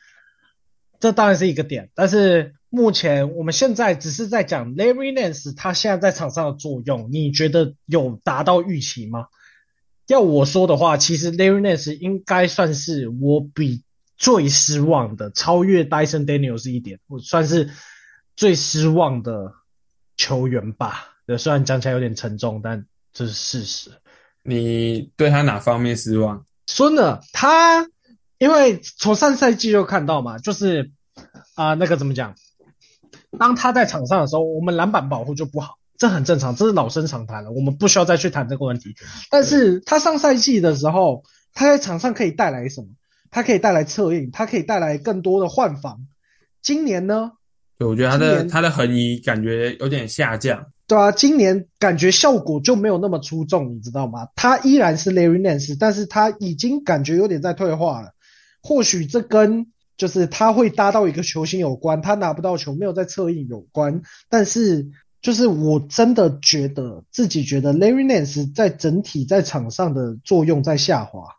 [1.01, 9.27] 这当然是一个点，但是目前我们现在只是在讲 Larry Nance 他现在在场上的作用，你觉得有达到预期吗？
[10.11, 13.85] 要我说的话，其实 Larry Nance 应该算是我比
[14.17, 17.71] 最失望的，超越 Dyson Daniels 一点，我算是
[18.35, 19.53] 最失望的
[20.17, 21.15] 球员吧。
[21.27, 23.93] 对，虽然讲起来有点沉重，但这是事实。
[24.43, 26.45] 你对他哪方面失望？
[26.67, 27.89] 说呢，他
[28.39, 30.91] 因为从上赛季就看到嘛，就是
[31.55, 32.35] 啊、呃那个怎么讲？
[33.39, 38.97] 当他在场上的时候，我们篮板保护就不好，这很正常，这是老生常谈了，我们不需要再去谈这个问题。
[39.31, 42.89] 但是他上赛季的时候，他在场上可以带来什么？
[43.31, 46.07] 他可以带来策应，他可以带来更多的换防。
[46.63, 47.33] 今年呢？
[47.79, 50.69] 对，我觉得他的他的横移感觉有点下降。
[50.87, 54.29] 对啊，今年感觉效果就没有那么出众，你知道吗？
[54.35, 58.15] 他依然是 Larry Nance，但是他已经感觉有点在退化了。
[58.63, 59.67] 或许这跟
[59.99, 64.01] 就是他会搭到一个球星有关，他拿不到球没有在策应有关。
[64.31, 64.89] 但是
[65.23, 71.37] 就是我真的觉得自己觉得 Larry Nance 在整体在场上的作用在下滑。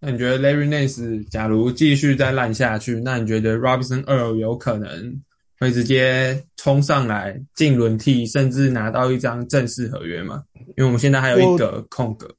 [0.00, 5.20] 那你觉得 Larry Nance 假如继续再烂下去，那你觉得 Robinson Earl 有可能
[5.58, 10.44] 会直接冲上来进轮替，甚至拿到一张正式合约吗？
[10.54, 12.34] 因为我们现在还有一个空格。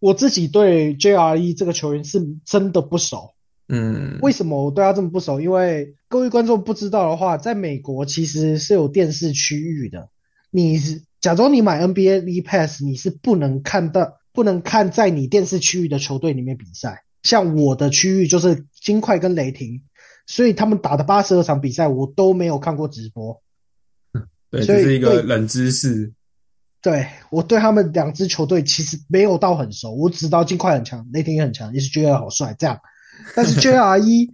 [0.00, 3.35] 我自己对 JRE 这个球员是真的不熟。
[3.68, 5.40] 嗯，为什么我对他这么不熟？
[5.40, 10.08] 因为各位观众不知道的话，在美国其实是有电视区域的。
[10.50, 17.02] 你是假装你买 NBA League Pass，你是不能看到、不能看在你电视区域的球队里面比赛。
[17.24, 19.82] 像我的区域就是金块跟雷霆，
[20.28, 23.42] 所以他们打的八十二场比赛我都没有看过直播。
[24.48, 26.12] 对，这是一个冷知识。
[26.80, 32.78] 对我对他们两支球队其实没有到很熟，我只知道金块很强，雷霆也很强，也是觉得好帅这样。
[33.34, 34.30] 但是 JRE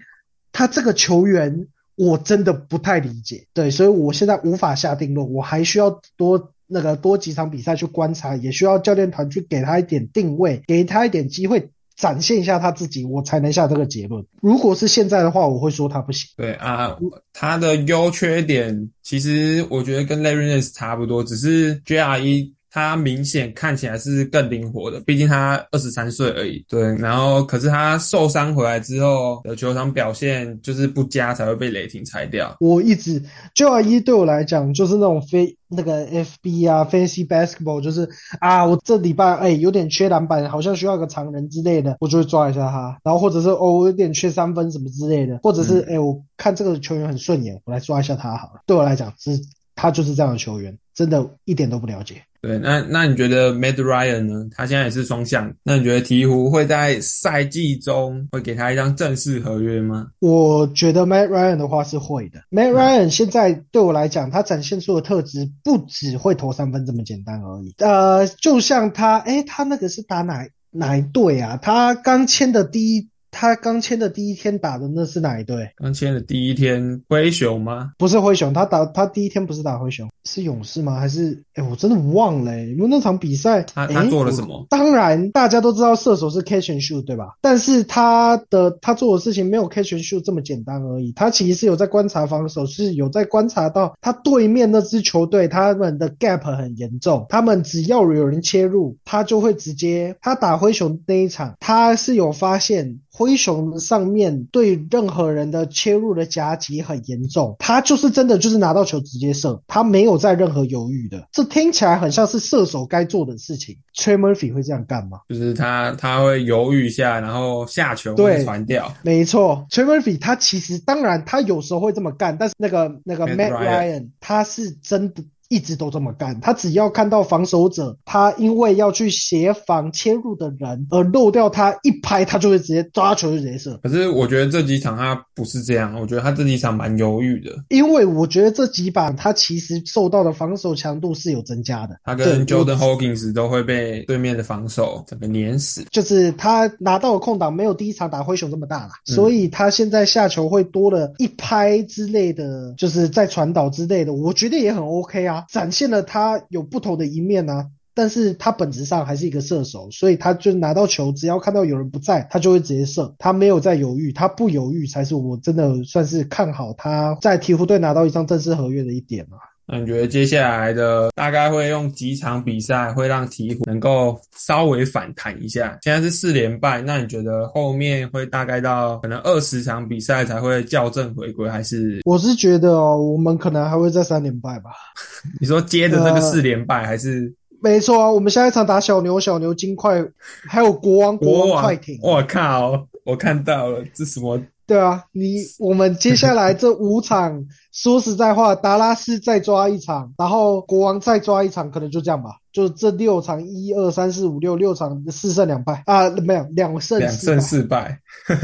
[0.52, 14.24] 他这个球员我真的不太理解，对，所以我现在无法下定论，我还需要多那个多几场比赛去观察，也需要教练团去给他一点定位，给他一点机会展现一下他自己，我才能下这个结论。
[14.40, 16.30] 如果是现在的话，我会说他不行。
[16.36, 16.96] 对啊，
[17.32, 26.64] 他的优缺点其实我觉得跟 Larry Nance 差不多，只是 JRE 他明显看起来是更灵活的，毕竟他二十三岁而已。
[26.66, 32.56] 对，然后可是他受伤回来之后的球场表现就是不佳，才会被雷霆裁掉。
[32.60, 33.22] 我一直
[33.54, 38.08] JRE 对我来讲就是那种非那个 FB 啊，Fancy Basketball，就是
[38.40, 42.98] 啊，我这礼拜哎有点缺篮板，好像需要个常人之类的，我就会抓一下他。
[43.04, 48.62] 然后或者是哦，我有点缺三分什么之类的，或者是哎、我看这个球员很顺眼，我来抓一下他好了。
[48.66, 49.38] 对我来讲，是
[49.74, 52.22] 他就是这样的球员，真的一点都不了解。
[52.40, 54.48] 对，那那你觉得 Matt Ryan 呢？
[54.50, 60.08] 他现在也是双向，那你觉得鹈鹕会在赛季中会给他一张正式合约吗？
[60.18, 62.40] 我觉得 Matt Ryan 的话是会的。
[62.50, 67.74] Matt Ryan 现在对我来讲，他展现出的特质不只会投三分这么简单而已。
[67.78, 71.60] 呃，就像他，诶，他那个是打哪哪一队啊？
[71.62, 75.70] 他刚签的第一，他刚签的第一天打的那是哪一队？
[75.76, 77.92] 刚签的第一天，灰熊吗？
[77.98, 81.00] 不是灰熊，他打他第一天不是打灰熊，是勇士吗？
[81.00, 84.66] 还是诶，我真的忘了诶，因为那场比赛他他诶做了什么？
[84.68, 87.36] 当然，大家都知道射手是 catch and shoot，对吧？
[87.40, 91.12] 但是他的他做的事情没有 catch and shoot 这么简单而已。
[91.16, 100.16] 他其实是有在观察防守，是有在观察到他对面那支球队他们的 gap 很严重，他们只要有人切入，他就会直接。
[100.20, 103.00] 他打灰熊那一场，他是有发现。
[103.22, 111.28] 灰熊上面对任何人的切入的夹击很严重，他就是真的就是拿到球直接射，他没有在任何犹豫的。
[111.30, 113.76] 这听起来很像是射手该做的事情。
[113.96, 115.20] Trey Murphy 会这样干吗？
[115.28, 118.92] 就是他他会犹豫一下，然后下球对会传掉。
[119.02, 125.22] 没错，Trey Murphy 他其实当然他有时候会这么干，但是那个那个 Matt Ryan 他是真的。
[125.52, 133.78] 一直都这么干，他只要看到防守者，他因为要去协防切入的人而漏掉他一拍，他就会直接抓球就直接射。
[133.82, 137.52] 可是我觉得这几场他不是这样，我觉得他这几场蛮犹豫的。
[137.68, 141.96] 因为我觉得这几把他其实受到的防守强度是有增加的。
[142.02, 145.84] 他跟对 Jordan Hawkins 都会被对面的防守整个碾死。
[145.90, 157.68] 就是他拿到的空档没有第一场打灰熊这么大了，嗯所以他现在下球会多了一拍之类的，就是在传导之类的，我觉得也很 OK 啊，展现了他有不同的一面啊。
[157.94, 169.51] 但是他本质上还是一个射手，所以他就拿到球，只要看到有人不在，他就会直接射，他没有在犹豫，他不犹豫才是我真的算是看好他在鹈鹕队拿到一张正式合约的一点啊。
[169.66, 175.78] 那你觉得接下来的大概会用几场比赛会让鹈鹕能够稍微反弹一下？
[175.82, 184.70] 现在是四连败，那你觉得后面会大概到可能二十场比赛才会校正回归，还是我是觉得哦，我们可能还会再三连败吧。
[185.40, 190.04] 你说接着这个四连败，还是没错啊，我们下一场打小牛，小牛金块，
[190.48, 191.98] 还有国王，国国王王快艇。？
[192.02, 194.42] 我靠，我看到了，这什么？
[194.66, 202.41] 对啊，你我们接下来这五场，说实在话，达拉斯再抓一场，然后国王再抓一场，可能就这样吧。
[202.52, 207.98] 就这六场，一二三四五六六场，四胜两败啊，没有两胜两胜四败，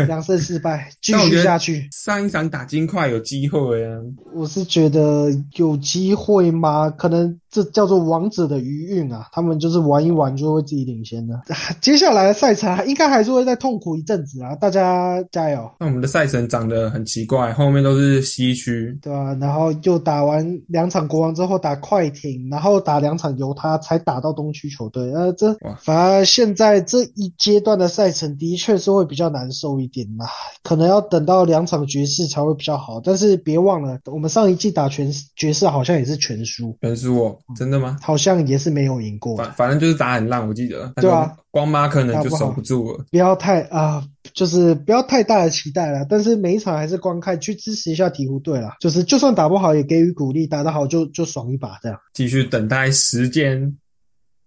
[0.06, 1.88] 两胜四败， 继续下去。
[1.92, 3.98] 上一场打金块有机会啊，
[4.34, 6.88] 我是觉得有机会吗？
[6.90, 11.34] 可能这叫做王者的余韵啊，他们就是玩一玩就会自己领先的。
[11.34, 11.42] 啊
[11.80, 25.12] 接下来的赛程应该还是会再痛苦一阵子啊，大家加油，那我们的赛程长得很奇怪，后面都是西区，对啊、然后又打完两场国王之后打快艇，然后打两场犹他，才打到东区球队。
[25.12, 30.26] 呃，这哇反而现在这一阶段的赛程的确是会比较难受一点啦，
[30.62, 33.00] 可能要等到两场爵士才会比较好。
[33.00, 36.76] 但是别忘了，我们上一季打全爵士好像也是全输。
[36.80, 37.98] 全输哦，真的吗？
[38.02, 40.92] 好像也是没有赢过，反反正就是打很烂，我记得。
[40.96, 43.04] 对啊，光妈可能就守不住了。
[43.10, 46.06] 不要太啊、就是不要太大的期待了。
[46.08, 48.76] 但是每一场还是观看，去支持一下鹈鹕队啦。
[48.80, 51.98] 就是就算打不好，也给予鼓励；打得好就就爽一把这样。
[52.14, 53.76] 继续等待时间，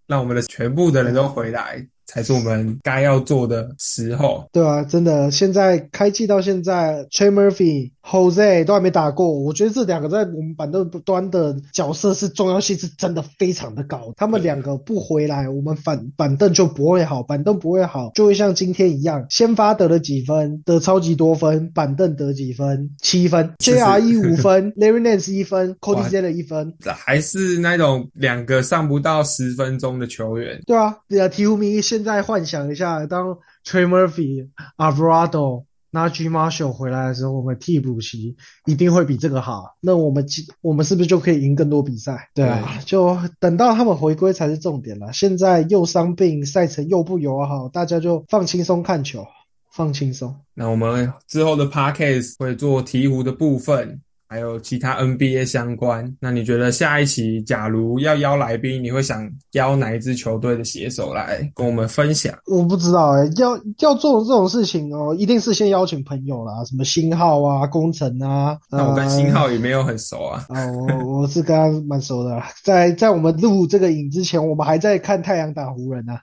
[0.07, 4.45] 让我们的全部的人都回来，才是我们该要做的时候。
[4.51, 14.13] 对啊，真的，现在开季到现在，Trey Murphy、Jose 都还没打过，我觉得这两个在我们板凳端的角色是重要性是真的非常的高。
[14.17, 30.59] 他们两个不回来，我们板板凳就不会好，板凳不会好，就会像今天一样，先发得了几分，得超级多分，板凳得几分，七分，JRE 五分， Larry Nance 一分，Cody Zeller 一分，还是那种两个上不到十分钟的球员。
[30.65, 38.35] 对啊，呃，鹈鹕迷现在幻想一下，当 Trey Murphy、Alvarado、Najee Marshall 回来的时候，我们替补席
[38.65, 39.75] 一定会比这个好。
[39.81, 40.25] 那我们
[40.61, 42.29] 我们是不是就可以赢更多比赛？
[42.33, 45.11] 对啊，就等到他们回归才是重点了。
[45.11, 49.25] 现在又伤病，赛程又不友好，大家就放轻松看球，
[49.73, 50.35] 放轻松。
[50.53, 54.01] 那我们之后的 Podcast 会做鹈鹕的部分。
[54.31, 62.33] 还有其他 NBA 相关，那你觉得下一期假如要邀来宾，你会想邀哪一支球队的写手来跟我们分享？
[62.45, 68.57] 我不知道哎，要要做这种事情哦，一定是先邀请朋友啦，什么星号啊、工程啊。
[68.69, 70.45] 那我跟星号也没有很熟啊。
[70.47, 70.55] 哦，
[70.87, 76.13] 我我是跟他蛮熟的，在在我们录这个影之前，我们还在看太阳打湖人呢，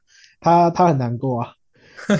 [0.40, 1.48] 他他很难过啊，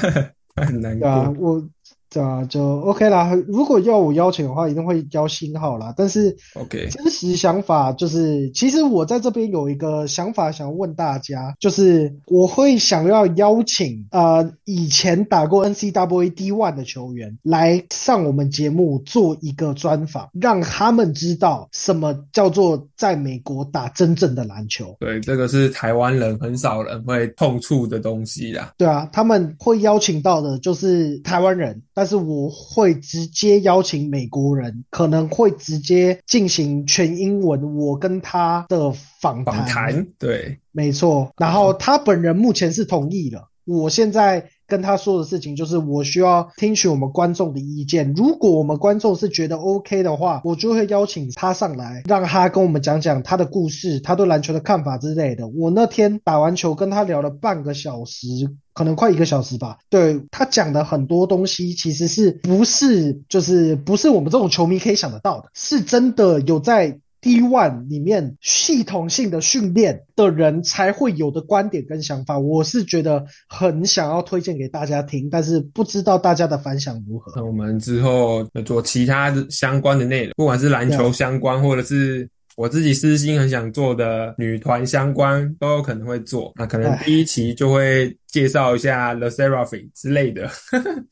[0.54, 1.34] 很难过。
[1.40, 1.66] 我。
[2.10, 3.34] 对啊，就 OK 啦。
[3.46, 5.92] 如果要我邀请的话，一定会邀新号啦。
[5.94, 24.96] 但是，OK，真实想法就是，其实我在这边有一个想法想问大家，就是我会想要邀请呃以前打过 NCAA D1 的球员来上我们节目做一个专访，让他们知道什么叫做在美国打真正的篮球。
[24.98, 28.72] 对，这个是台湾人很少人会碰触的东西啦。
[28.78, 31.82] 对啊，他们会邀请到的就是台湾人。
[31.98, 40.06] 但是我会直接邀请美国人，可能会直接进行全英文，我跟他的访谈。
[40.16, 41.32] 对，没错。
[41.36, 43.48] 然后他本人目前是同意了。
[43.64, 44.48] 我现在。
[44.68, 48.12] 跟他说的事情就是，我需要听取我们观众的意见。
[48.14, 55.48] 如果我们观众是觉得 OK 的话，我就会邀请他上来，让他跟我们讲讲他的故事，他对篮球的看法之类的。
[55.48, 58.26] 我那天打完球跟他聊了半个小时，
[58.74, 59.78] 可能快一个小时吧。
[59.88, 67.00] 对他讲的很多东西，其实是不是就是不是我们这种球迷可以想得到的，是真的有在。
[67.20, 77.32] D one 里面系统性的训练的人才会有的观点跟想法，我是觉得很想要推荐给大家听，但是不知道大家的反响如何。
[77.34, 86.52] 那我们之后做其他的相关的内容，不管是篮球相关，或者是我自己私心很想做的女团相关，都有可能会做。
[86.56, 90.48] 那可能第一期就会介绍一下 The Seraphim 之类的。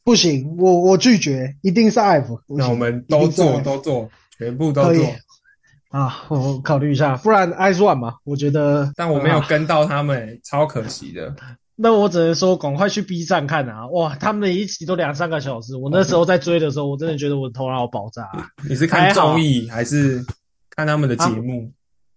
[0.05, 2.41] 不行，我我拒绝，一定是 F。
[2.49, 5.05] 那我们都做，都做，全部都做。
[5.91, 11.35] 啊，我考虑一下，不然 i one 嘛，我觉得，但我没有跟到他们，超可惜的。
[11.79, 13.87] 那我只能说，赶快去 B 站看啊！
[13.89, 18.27] 哇，他们一集都两三个小时，我那时候在追的时候，我真的觉得我的头脑爆炸。
[18.67, 20.25] 你是看综艺还是
[20.71, 21.71] 看他们的节目？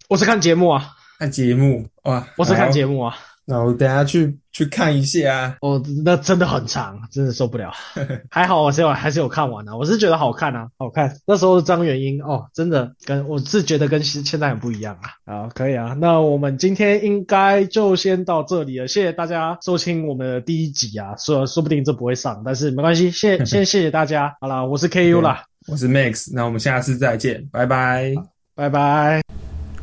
[0.08, 3.14] 我是看节目啊，看节目哇，我是看节目啊。
[3.44, 5.56] 那我等下去去看一下。
[5.60, 7.72] 哦，那真的很长，真的受不了。
[8.30, 11.16] 还好我是有还是有看完的，我是觉得好看啊，好看。
[11.26, 15.10] 那时候张元英哦，真的跟我是觉得跟现现在很不一样啊。
[15.26, 15.96] 好，可以啊。
[16.00, 21.14] 那我们今天应该就先到这里了，谢谢大家收听我们的第一集啊。
[21.16, 24.34] 说说不定这不会上，但是没关系，谢先 谢谢大家。
[24.40, 28.14] 好啦，我是 KU 啦，我是 Max，那我们下次再见，拜拜，
[28.54, 29.22] 拜拜。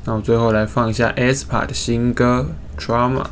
[0.03, 2.45] 那我最后来放一下 aespa 的新歌
[2.77, 3.25] Trauma。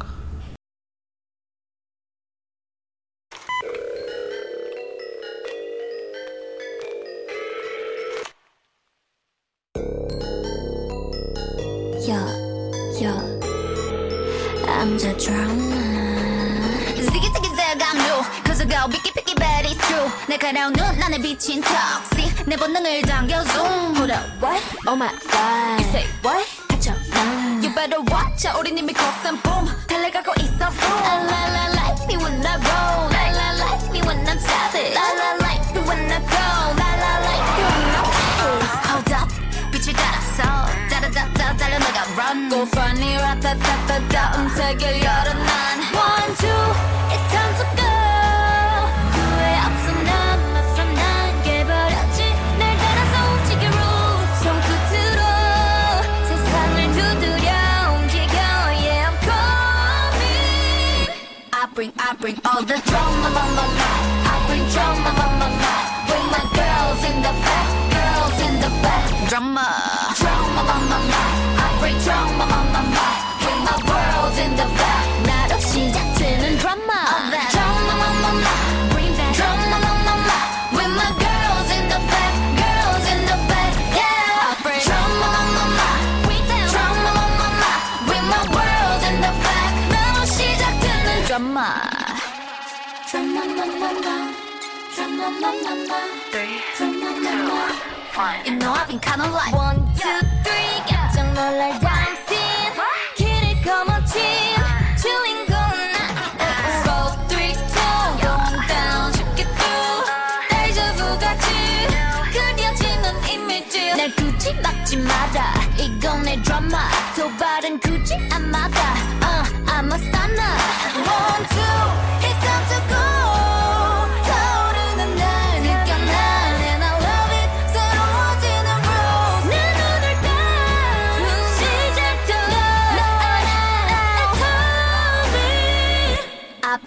[20.44, 24.62] 날카로운 눈 안에 비친 턱시 내 본능을 당겨 zoom Hold up what?
[24.86, 26.46] Oh my god You say what?
[26.68, 31.64] 갇혀 난 You better watch out 우린 이미 cross boom 달려가고 있어 boom La la
[31.74, 35.66] like me when I roll La la like me when I'm savage La la like
[35.74, 36.46] me when I go
[36.78, 38.06] La la like me when I'm
[38.38, 39.28] pissed Hold up
[39.72, 47.03] 빛을 따라서 짜라짜짜 달려나가 run Go funny 라타타타타 음색을 열어 난 One two
[62.25, 63.85] bring all the drama, la la la.
[64.25, 65.54] I bring drama, la la la.
[96.31, 97.01] three, two,
[98.15, 98.45] one.
[98.45, 100.55] You know I've been kinda like one, two, three.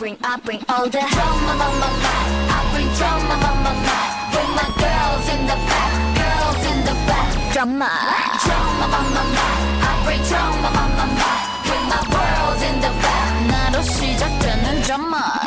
[0.09, 2.32] bring, I bring all the drama on my mind.
[2.48, 4.12] I bring drama on my mind.
[4.32, 7.52] Bring my girls in the back, girls in the back.
[7.52, 7.90] Drama.
[8.44, 9.64] Drama on my mind.
[9.84, 11.46] I bring drama on my mind.
[11.68, 13.28] Bring my world in the back.
[13.48, 15.38] 나로 시작되는 drama.